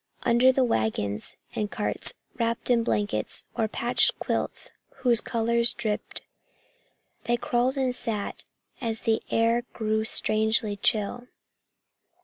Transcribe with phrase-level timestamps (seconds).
[0.23, 4.71] Under the wagons and carts, wrapped in blankets or patched quilts
[5.05, 6.23] whose colors dripped,
[7.25, 8.43] they crawled and sat
[8.81, 11.27] as the air grew strangely chill.